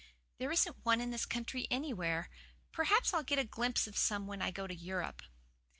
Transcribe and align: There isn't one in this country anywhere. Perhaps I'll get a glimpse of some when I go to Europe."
There 0.39 0.51
isn't 0.51 0.83
one 0.83 0.99
in 0.99 1.11
this 1.11 1.27
country 1.27 1.67
anywhere. 1.69 2.31
Perhaps 2.71 3.13
I'll 3.13 3.21
get 3.21 3.37
a 3.37 3.43
glimpse 3.43 3.85
of 3.85 3.95
some 3.99 4.25
when 4.25 4.41
I 4.41 4.49
go 4.49 4.65
to 4.65 4.73
Europe." 4.73 5.21